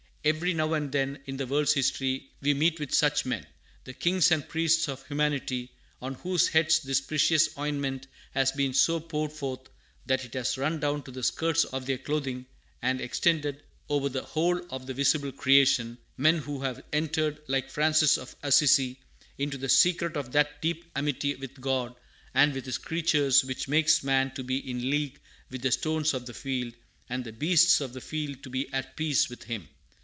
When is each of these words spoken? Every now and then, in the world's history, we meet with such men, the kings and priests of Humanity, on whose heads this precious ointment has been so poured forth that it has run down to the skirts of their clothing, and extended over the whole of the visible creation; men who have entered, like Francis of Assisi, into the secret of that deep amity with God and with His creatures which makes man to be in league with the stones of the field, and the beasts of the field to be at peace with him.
Every 0.23 0.53
now 0.53 0.73
and 0.75 0.91
then, 0.91 1.17
in 1.25 1.37
the 1.37 1.47
world's 1.47 1.73
history, 1.73 2.29
we 2.41 2.53
meet 2.53 2.79
with 2.79 2.93
such 2.93 3.25
men, 3.25 3.47
the 3.85 3.93
kings 3.95 4.29
and 4.31 4.47
priests 4.47 4.87
of 4.87 5.03
Humanity, 5.07 5.71
on 5.99 6.13
whose 6.13 6.49
heads 6.49 6.79
this 6.79 7.01
precious 7.01 7.49
ointment 7.57 8.05
has 8.35 8.51
been 8.51 8.71
so 8.75 8.99
poured 8.99 9.31
forth 9.33 9.61
that 10.05 10.23
it 10.23 10.35
has 10.35 10.59
run 10.59 10.79
down 10.79 11.01
to 11.05 11.11
the 11.11 11.23
skirts 11.23 11.63
of 11.63 11.87
their 11.87 11.97
clothing, 11.97 12.45
and 12.83 13.01
extended 13.01 13.63
over 13.89 14.09
the 14.09 14.21
whole 14.21 14.61
of 14.69 14.85
the 14.85 14.93
visible 14.93 15.31
creation; 15.31 15.97
men 16.17 16.37
who 16.37 16.59
have 16.61 16.83
entered, 16.93 17.41
like 17.47 17.71
Francis 17.71 18.15
of 18.19 18.35
Assisi, 18.43 18.99
into 19.39 19.57
the 19.57 19.69
secret 19.69 20.15
of 20.15 20.31
that 20.33 20.61
deep 20.61 20.85
amity 20.95 21.33
with 21.33 21.59
God 21.59 21.95
and 22.35 22.53
with 22.53 22.65
His 22.67 22.77
creatures 22.77 23.43
which 23.43 23.67
makes 23.67 24.03
man 24.03 24.29
to 24.35 24.43
be 24.43 24.57
in 24.69 24.87
league 24.91 25.19
with 25.49 25.63
the 25.63 25.71
stones 25.71 26.13
of 26.13 26.27
the 26.27 26.33
field, 26.35 26.73
and 27.09 27.23
the 27.23 27.33
beasts 27.33 27.81
of 27.81 27.93
the 27.93 28.01
field 28.01 28.43
to 28.43 28.51
be 28.51 28.71
at 28.71 28.95
peace 28.95 29.27
with 29.27 29.41
him. 29.45 29.67